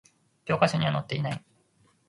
[0.45, 1.43] 教科書には載っていない